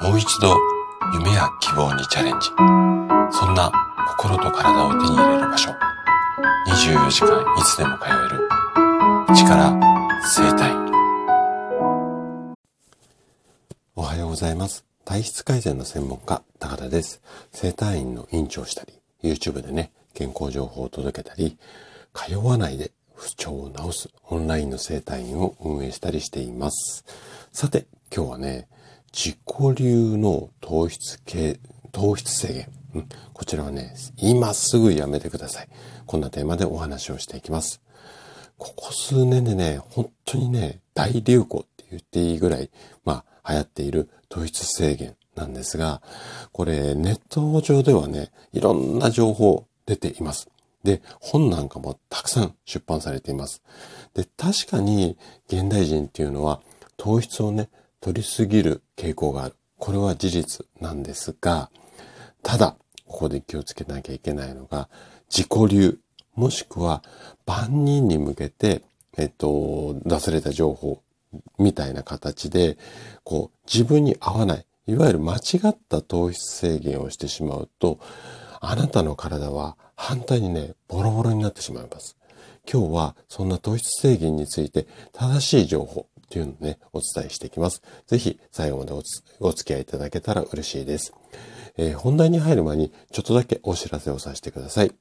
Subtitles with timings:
[0.00, 0.54] もう一度
[1.14, 2.48] 夢や希望にチャレンジ。
[3.30, 3.72] そんな
[4.08, 5.70] 心と体を手に入れる場所。
[6.68, 8.48] 24時間いつでも通える。
[9.34, 9.72] 力
[10.22, 10.70] 生体。
[13.94, 14.84] おはようございます。
[15.06, 17.22] 体質改善の専門家、高田です。
[17.52, 18.92] 生体院の院長をしたり、
[19.22, 21.56] YouTube でね、健康情報を届けたり、
[22.12, 27.04] 通わないで不調を治すオンラインの生体院を運営したりしています。
[27.50, 28.68] さて、今日はね、
[29.16, 29.38] 自己
[29.74, 31.58] 流の糖質系、
[31.90, 32.68] 糖質制限。
[32.94, 35.68] うん、こちらはね、今すぐやめてください。
[36.04, 37.80] こんなテーマでお話をしていきます。
[38.58, 42.70] ここ数年でね、本当にね、大流行って言っていいぐらい、
[43.06, 46.02] まあ、流行っている糖質制限なんですが、
[46.52, 50.50] これ、ネット上ではね、いろんな情報出ています。
[50.84, 53.62] で、本なんかもたくさん出版されています。
[54.12, 55.16] で、確かに
[55.48, 56.60] 現代人っていうのは
[56.98, 57.70] 糖質をね、
[58.06, 59.56] 取りすぎる傾向がある。
[59.78, 61.70] これは事実なんですが、
[62.44, 64.88] ただ、ここで気をつけなきゃいけないのが、
[65.28, 65.98] 自己流、
[66.36, 67.02] もしくは
[67.46, 68.82] 万人に向けて、
[69.16, 71.02] えっと、出された情報
[71.58, 72.78] みたいな形で、
[73.24, 75.38] こう、自分に合わない、いわゆる間違
[75.70, 77.98] った糖質制限をしてしまうと、
[78.60, 82.16] あなたの体は反対にね、ボロボロになってしまいます。
[82.72, 87.82] 今日はそんな糖質制限について正しい情報っていうのをね、お伝えしていきます。
[88.06, 91.14] ぜひ最後までお付き合いいただけたら嬉しいです。
[91.78, 94.92] えー、本題に入る前にちょっとだけお知らせをさせてください。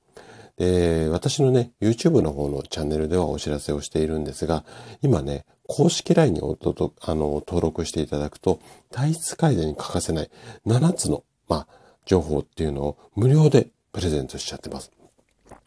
[0.57, 4.63] で、私のね、YouTube の方のチャンネルではお知らせをしているんですが、
[5.01, 8.59] 今ね、公式 LINE におとあの登録していただくと、
[8.91, 10.29] 体質改善に欠かせない
[10.65, 11.67] 7つの、まあ、
[12.05, 14.91] 情報っていうのを無料でプレゼントしちゃってます。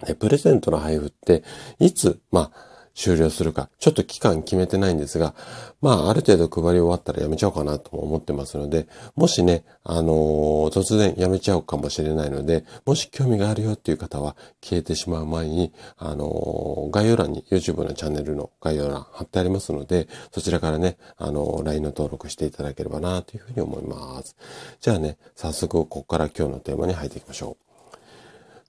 [0.07, 1.43] で、プレゼントの配布って、
[1.81, 2.68] いつ、まあ、
[2.99, 5.37] 終了するか、ちょっと期間決めてないんですが、
[5.81, 24.35] まあ、ある程度配り終わったらやめちゃおうかなと思ってますので、もしね、あのー、突然やめちゃうかもしれないので、もし興味があるよっていう方は消えてしまう前に、あのー、概要欄に YouTube のチャンネルの概要欄貼ってありますので、そちらからね、あのー、LINE の登録していただければなというふうに思います。
[24.81, 27.97] じゃあね、早速ここから今日のテーマに入っていきましょう。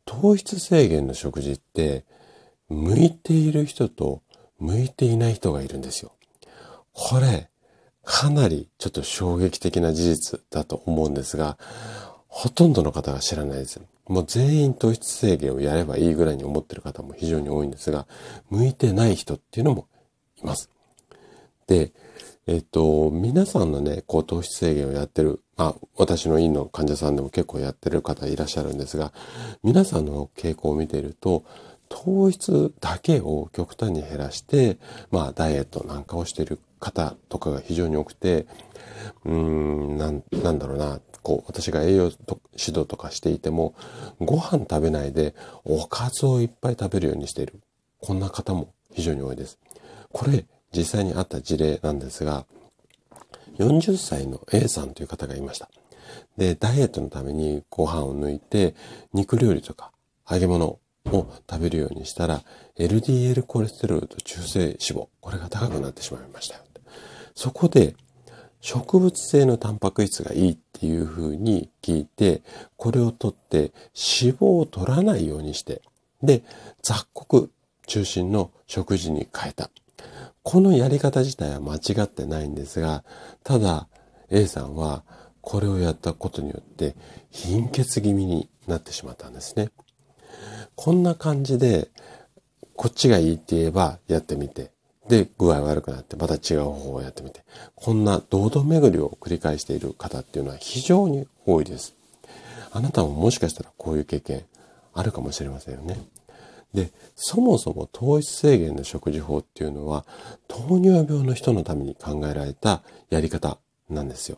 [0.06, 2.06] 糖質制限の食事って、
[2.70, 4.22] 向いている人と
[4.60, 6.14] 向いていない人がいるんですよ。
[6.94, 7.50] これ、
[8.04, 11.58] かなりちょっと衝撃的な事実だと思うんですが、
[12.28, 13.82] ほとんどの方が知らないです。
[14.08, 18.08] もう全員糖質制限をやればいいぐらいに思ってる方も非常に多いんですが、
[18.50, 19.88] 向いてない人っていうのも
[20.38, 20.70] います。
[21.68, 21.92] で、
[22.48, 29.14] えっと、皆さんのね、こう糖質制限をやってる、まあ、私の院の患者さんでも結構やってる方いらっしゃるんですが、
[29.62, 31.46] 皆さんの傾向を見ていると、
[31.90, 34.78] 糖質だけを極端に減らして、
[35.12, 38.46] まあ、ダイエットなんかをしている方とかが非常に多くて、
[39.26, 42.14] うーん、なん、なんだろうな、こう、私が栄養指
[42.54, 43.76] 導とかしていても、
[44.20, 45.36] ご飯食べないで、
[45.66, 47.60] おかずをいっぱい食べるようにしている。
[48.00, 49.60] こんな方も非常に多いです。
[50.12, 52.46] これ、実際にあった事例なんですが、
[53.58, 55.70] 40歳の A さんという方がいました。
[56.38, 58.76] で、ダイエットのためにご飯を抜いて、
[59.14, 59.92] 肉料理とか
[60.30, 60.80] 揚げ物
[61.12, 62.42] を食べるようにしたら、
[62.78, 66.64] LDL コレステロールと中性脂肪、これが高くなってしまいましたよ。
[67.36, 67.96] そこで、
[68.62, 72.42] 植物性のタンパク質がいいっていうふうに聞いて、
[72.76, 75.82] これを取って脂肪を取らないようにして、
[76.22, 76.44] で、
[76.82, 77.50] 雑穀
[77.88, 79.70] 中心の食事に変えた。
[80.44, 83.06] このやり方自体は間違ってないんですが、
[83.44, 83.88] ただ
[84.30, 85.04] A さんは
[85.42, 86.96] これをやったことによって
[87.30, 89.70] 貧血気味になってしまったんですね。
[90.82, 91.90] こんな感じで、
[92.78, 94.72] こっちがいいって言えばやってみて、
[95.10, 97.44] で、具合悪くなってまた違う方法をやってみて、
[97.76, 101.96] こんな堂々巡りを繰り返している方っていうのは非常に多いです。
[102.72, 104.46] あなたももしかしたらこういう経験
[104.94, 106.00] あるかもしれませんよね。
[106.74, 110.06] で、そもそも糖質制限の食事法っていうのは、
[110.48, 113.58] 糖尿病の人のために考えられたやり方
[113.90, 114.38] なんですよ。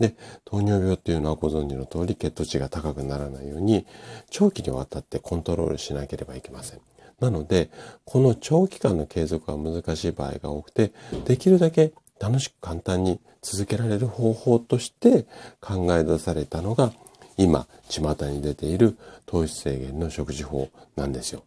[0.00, 3.86] で、糖尿病っていうのはご存知の通り血糖値が高くならないように
[4.30, 6.80] 長期にわたってコントロールしなければいけません。
[7.20, 7.70] なので、
[8.06, 10.92] この長期間の継続は難しい場合が多くて、
[11.26, 15.26] できるだけ楽しく簡単に続けられる方法として
[15.60, 16.92] 考え出されたのが、
[17.36, 18.96] 今、巷に出ている
[19.26, 21.44] 糖質制限の食事法なんですよ。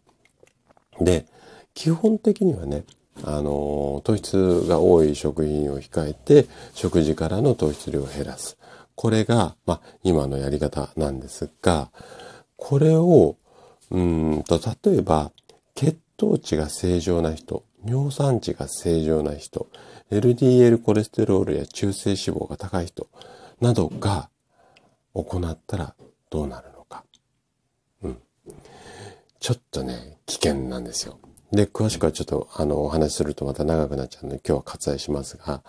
[1.00, 1.26] で、
[1.74, 2.84] 基本的にはね、
[3.22, 8.58] あの、糖質が多い食品を控えて、食事からの糖質量を減らす。
[8.96, 11.90] これが、まあ、今のやり方なんですが、
[12.56, 13.36] これを、
[13.90, 15.30] うんと、例えば、
[15.74, 19.68] 血糖値が正常な人、尿酸値が正常な人、
[20.10, 23.08] LDL コレステロールや中性脂肪が高い人、
[23.60, 24.28] などが
[25.12, 25.94] 行ったら
[26.30, 27.04] どうなるのか。
[28.02, 28.18] うん。
[29.38, 31.18] ちょっとね、危険なんですよ。
[31.54, 35.62] で、詳しくはちょっとあのお話しするとまた長くなっちゃうので今日は割愛しますが、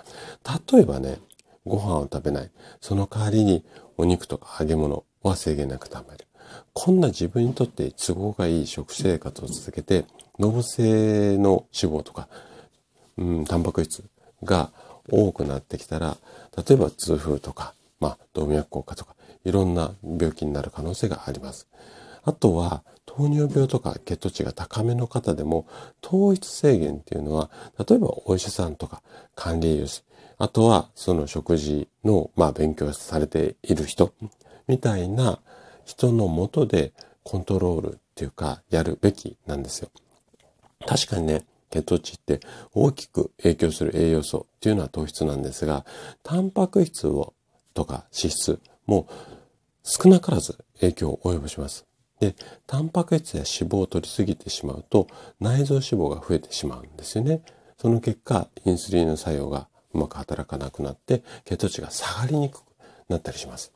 [0.74, 1.20] 例えばね、
[1.66, 2.52] ご飯を食べない。
[2.82, 3.64] その代わりに
[3.98, 6.26] お肉とか揚げ物は制限なく食べる。
[6.74, 10.06] こんな自分にとって都合がいい食生活を続けて、
[10.40, 12.28] 動物性の脂肪とか、
[13.18, 14.04] うん、タンパク質
[14.44, 14.72] が
[15.10, 16.18] 多くなってきたら、
[16.58, 21.68] 例えば痛風とか、まあ、動脈硬化とか、いろんな病気になる可能性があります。
[22.24, 25.68] あとは、糖尿病とか血糖値が高めの方でも、
[26.02, 27.50] 糖質制限っていうのは、
[27.88, 29.02] 例えばお医者さんとか
[29.36, 30.04] 管理栄養士、
[30.38, 34.14] あとはその食事の、まあ、勉強されている人
[34.68, 35.40] みたいな
[35.86, 36.94] 人のもとで
[37.24, 39.90] コントロールっていうかやるべきなんですよ。
[40.86, 42.40] 確かにね、血糖値って
[42.74, 45.86] 大きく影響する栄養素っていうのは糖質なんですが、
[46.24, 47.34] タンパク質を
[47.74, 49.08] とか脂質も
[49.84, 51.86] 少なからず影響を及ぼします。
[52.26, 52.36] で、
[52.66, 55.08] タンパク質や脂肪を取りすぎてしまうと
[55.40, 57.42] 内臓脂肪が増えてしまうんですよね。
[57.78, 62.66] その結果、インスリンの作用がうまく働かなくなって血糖値が下がりにくく
[63.10, 63.72] なったりします。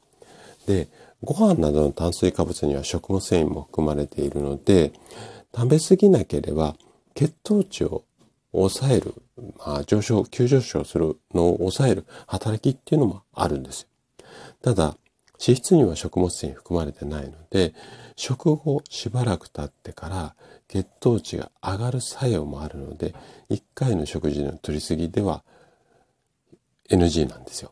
[0.66, 0.90] で、
[1.24, 4.94] ご飯などの炭水化物には食物繊維も含まれているので、
[5.56, 6.75] 食べ過ぎなければ
[7.13, 8.04] 血糖値を
[8.51, 9.13] 抑える、
[9.57, 13.88] まあ、上昇、急上昇するのを抑える働きっていうのもあるんですよ。
[14.62, 14.98] ただ、
[15.41, 17.74] 脂質には食物繊維含まれてないので、
[18.15, 20.36] 食後しばらく経ってから
[20.68, 23.15] 血糖値が上がる作用もあるので、
[23.50, 25.44] 1回の食事の取りすぎでは
[26.89, 27.71] NG なんですよ。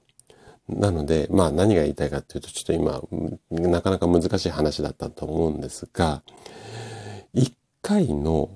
[0.70, 3.02] なので、まあ何が言いたいかっていうと、ちょっと今、
[3.52, 6.24] なかなか難しい話だったと思うんですが、
[7.36, 8.50] 1回の、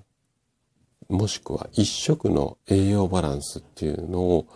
[1.09, 4.47] もしくは1食の栄養バランスっていうのを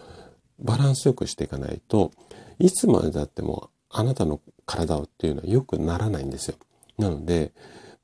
[0.59, 2.11] バランスよくしていかないと
[2.59, 6.55] いつまでだってもあなたの体をっていうのは良くならないんですよ。
[6.97, 7.53] なので、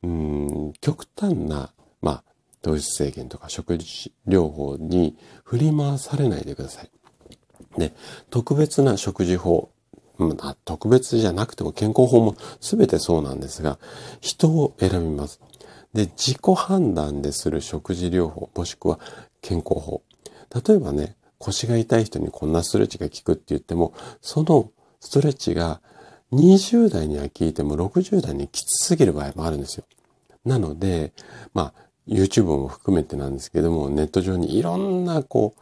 [0.03, 2.23] うん、極端な、まあ、
[2.61, 6.89] 糖質制限とか食事療法に振り回されないでください。
[7.77, 7.93] で、
[8.29, 9.69] 特別な食事法、
[10.17, 13.77] まあ、特別じゃなくても健康法も全てそうなんですが、
[14.21, 15.41] 人を選びます。
[15.93, 18.97] で、自己判断でする食事療法、もしくは
[19.41, 20.03] 健康法。
[20.65, 24.71] 例えばね、腰が痛い人にこんなストレッチが効くって言っても、その
[25.01, 25.81] ストレッチが
[26.31, 29.83] 20代には効いても60代にきつすぎる場合もあるんですよ。
[30.45, 31.11] なので、
[31.53, 35.55] まあ、YouTube も含めてなんですけども、ネット上にいろんなこ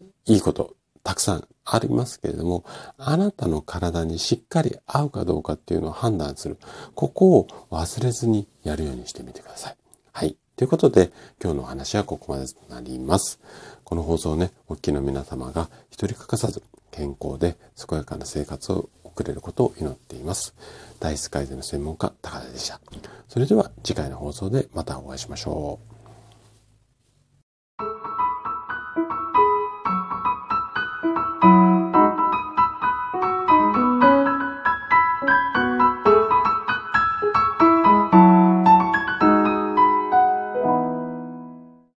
[0.00, 2.64] う、いいこと、たくさんありますけれども、
[2.96, 6.58] あなたの体にしっかり合うかどうかっていうのを判断する。
[6.94, 9.76] ここを忘れずにやるようにしてみてください。
[10.12, 10.36] はい。
[10.58, 13.38] ということで、今日のお話はここまでとなります。
[13.84, 20.56] この放送をね、お聞きの皆様が一人欠かさず健康で健やかな生活を送れることを祈っています。
[20.98, 22.80] 体質改善の専門家、高田でした。
[23.28, 25.87] それでは次回の放送でまたお会いしましょう。